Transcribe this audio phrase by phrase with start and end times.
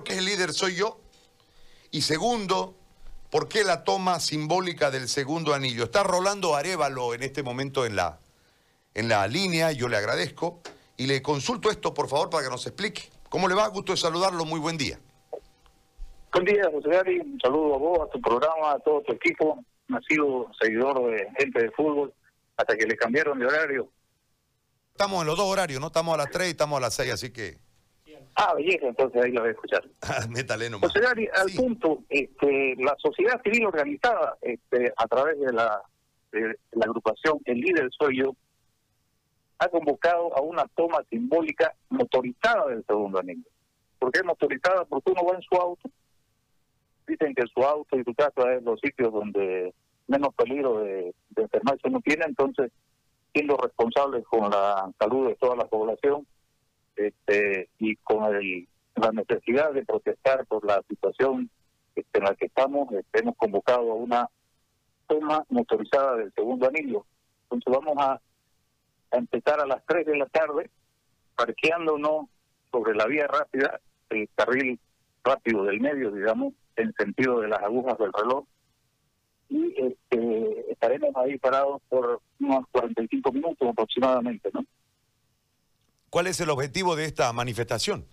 [0.00, 1.00] primero, ¿qué es el líder soy yo?
[1.90, 2.74] Y segundo,
[3.30, 5.84] ¿por qué la toma simbólica del segundo anillo?
[5.84, 8.18] Está Rolando Arevalo en este momento en la,
[8.94, 10.60] en la línea, yo le agradezco.
[10.96, 13.08] Y le consulto esto, por favor, para que nos explique.
[13.30, 13.66] ¿Cómo le va?
[13.68, 14.98] Gusto de saludarlo, muy buen día.
[16.32, 17.20] Buen día, José Gary.
[17.20, 19.64] Un saludo a vos, a tu programa, a todo tu equipo.
[19.92, 22.12] Ha sido seguidor de gente de fútbol
[22.56, 23.88] hasta que le cambiaron de horario.
[24.92, 25.86] Estamos en los dos horarios, ¿no?
[25.86, 27.58] Estamos a las 3 y estamos a las 6, así que...
[28.42, 29.84] Ah, belleza, entonces ahí lo voy a escuchar.
[30.30, 30.90] Métale nomás.
[30.90, 31.58] José Gary, al Sí.
[31.58, 35.82] punto, este, la sociedad civil organizada, este, a través de la,
[36.32, 38.34] de la agrupación El Líder Soy Yo,
[39.58, 43.44] ha convocado a una toma simbólica motorizada del segundo anillo.
[43.98, 44.86] ¿Por qué motorizada?
[44.86, 45.90] Porque uno va en su auto,
[47.06, 49.74] dicen que su auto y su casa es los sitios donde
[50.06, 52.72] menos peligro de, de enfermarse uno tiene, entonces
[53.34, 56.26] siendo responsables con la salud de toda la población
[57.06, 61.50] este, y con el, la necesidad de protestar por la situación
[61.94, 64.28] este, en la que estamos, este, hemos convocado a una
[65.06, 67.04] toma motorizada del segundo anillo.
[67.44, 68.20] Entonces vamos a,
[69.12, 70.70] empezar a las 3 de la tarde,
[71.34, 72.26] parqueándonos
[72.70, 73.80] sobre la vía rápida,
[74.10, 74.78] el carril
[75.24, 78.44] rápido del medio, digamos, en sentido de las agujas del reloj.
[79.48, 84.64] Y este, estaremos ahí parados por unos 45 minutos aproximadamente, ¿no?
[86.10, 88.04] ¿Cuál es el objetivo de esta manifestación?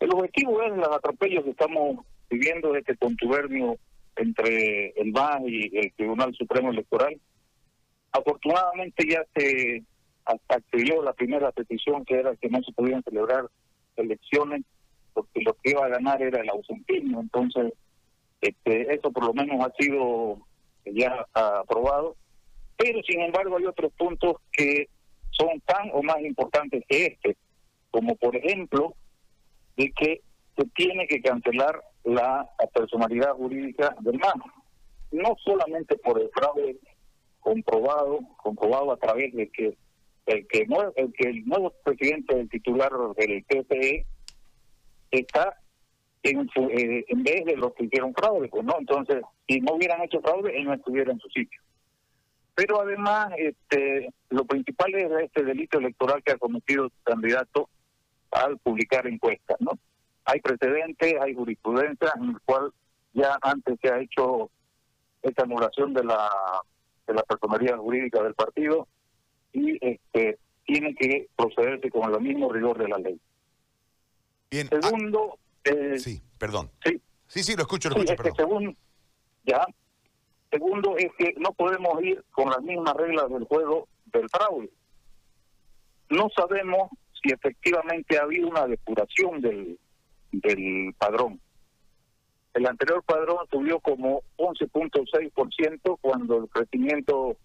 [0.00, 3.78] El objetivo es los atropellos que estamos viviendo de este contubernio
[4.16, 7.16] entre el MAS y el Tribunal Supremo Electoral.
[8.10, 9.84] Afortunadamente ya se
[10.48, 13.46] accedió la primera petición que era que no se podían celebrar
[13.94, 14.62] elecciones
[15.14, 17.20] porque lo que iba a ganar era el ausentismo.
[17.20, 17.72] Entonces,
[18.40, 20.40] este, eso por lo menos ha sido
[20.84, 22.16] ya aprobado.
[22.76, 24.88] Pero sin embargo hay otros puntos que
[25.38, 27.36] son tan o más importantes que este,
[27.90, 28.94] como por ejemplo
[29.76, 30.20] de que
[30.56, 34.40] se tiene que cancelar la personalidad jurídica del MAN.
[35.12, 36.76] No solamente por el fraude
[37.40, 39.76] comprobado, comprobado a través de que
[40.26, 40.66] el que
[40.96, 44.04] el que el nuevo presidente del titular del PPE
[45.10, 45.56] está
[46.22, 49.74] en su, eh, en vez de los que hicieron fraude, pues no, entonces si no
[49.74, 51.60] hubieran hecho fraude él no estuviera en su sitio.
[52.56, 57.68] Pero además, este, lo principal es este delito electoral que ha cometido su candidato
[58.30, 59.78] al publicar encuestas, ¿no?
[60.24, 62.72] Hay precedentes, hay jurisprudencia en el cual
[63.12, 64.50] ya antes se ha hecho
[65.22, 66.30] esta anulación de la
[67.06, 68.88] de la personalidad jurídica del partido
[69.52, 73.20] y este tiene que procederse con el mismo rigor de la ley.
[74.50, 74.68] Bien.
[74.72, 76.70] ah, Segundo, eh, sí, perdón.
[76.84, 78.76] sí, Sí, sí, lo escucho, lo Sí, escucho, es que según,
[79.44, 79.64] ya,
[80.50, 84.70] segundo es que no podemos ir con las mismas reglas del juego del fraude.
[86.10, 86.90] No sabemos
[87.22, 89.78] si efectivamente ha habido una depuración del,
[90.32, 91.40] del padrón.
[92.54, 97.36] El anterior padrón subió como 11.6% cuando el crecimiento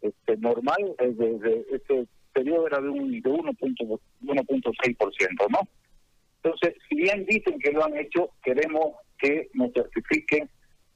[0.00, 5.68] este, normal eh, de, este periodo era de un de 1.6%, 1.6%, ¿no?
[6.42, 10.48] Entonces, si bien dicen que lo han hecho, queremos que nos certifiquen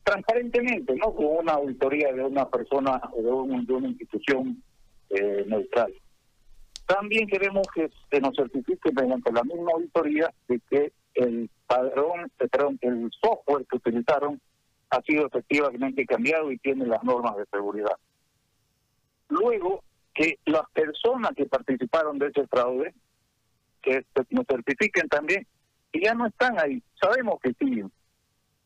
[0.07, 1.13] transparentemente, ¿no?
[1.13, 4.63] Con una auditoría de una persona o de, un- de una institución
[5.11, 5.93] eh, neutral.
[6.87, 12.49] También queremos que se nos certifique mediante la misma auditoría de que el padrón, eh,
[12.81, 14.41] que el software que utilizaron
[14.91, 17.97] ha sido efectivamente cambiado y tiene las normas de seguridad.
[19.29, 19.83] Luego,
[20.15, 22.95] que las personas que participaron de ese fraude
[23.83, 25.45] que nos certifiquen también
[25.93, 26.81] y ya no están ahí.
[27.01, 27.91] Sabemos que siguen.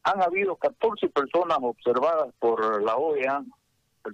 [0.02, 3.44] Han habido 14 personas observadas por la OEA,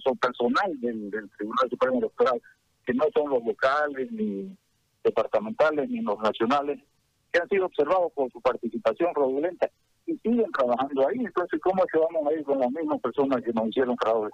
[0.02, 2.42] son personal del, del Tribunal Supremo Electoral,
[2.84, 4.56] que no son los locales, ni
[5.04, 6.80] departamentales, ni los nacionales,
[7.32, 9.70] que han sido observados por su participación fraudulenta
[10.06, 11.18] y siguen trabajando ahí.
[11.18, 14.30] Entonces, ¿cómo es que vamos a ir con las mismas personas que nos hicieron fraude?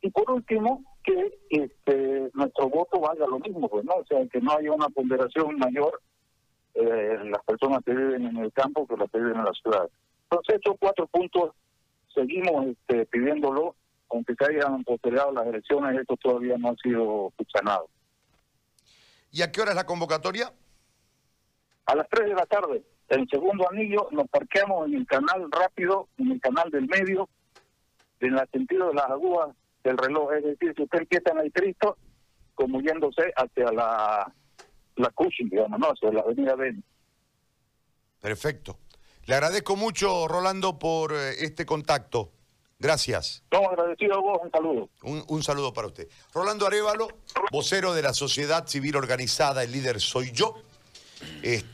[0.00, 4.40] Y por último, que este nuestro voto valga lo mismo, pues no, o sea, que
[4.40, 6.00] no haya una ponderación mayor
[6.74, 9.88] eh, las personas que viven en el campo que las que viven en la ciudad.
[10.32, 11.50] Entonces, estos cuatro puntos
[12.14, 13.76] seguimos este, pidiéndolo,
[14.08, 17.90] aunque se hayan postergado las elecciones, esto todavía no ha sido subsanado.
[19.30, 20.50] ¿Y a qué hora es la convocatoria?
[21.84, 26.08] A las 3 de la tarde, el segundo anillo, nos parqueamos en el canal rápido,
[26.16, 27.28] en el canal del medio,
[28.20, 30.32] en el sentido de las agujas del reloj.
[30.32, 31.98] Es decir, si usted empieza en el Cristo,
[32.54, 34.32] como yéndose hacia la,
[34.96, 35.88] la Cushing, digamos, ¿no?
[35.88, 36.82] hacia la avenida Ben.
[38.18, 38.78] Perfecto.
[39.26, 42.30] Le agradezco mucho, Rolando, por eh, este contacto.
[42.78, 43.44] Gracias.
[43.52, 44.88] No, agradecido a vos, un saludo.
[45.04, 46.08] Un, un saludo para usted.
[46.34, 47.06] Rolando Arevalo,
[47.52, 50.56] vocero de la sociedad civil organizada, el líder soy yo.
[51.42, 51.68] Este,